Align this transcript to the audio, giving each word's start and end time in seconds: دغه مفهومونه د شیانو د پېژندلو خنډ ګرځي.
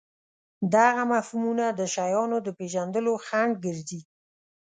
دغه 0.75 1.01
مفهومونه 1.13 1.65
د 1.79 1.81
شیانو 1.93 2.37
د 2.45 2.47
پېژندلو 2.57 3.13
خنډ 3.25 3.53
ګرځي. 3.65 4.01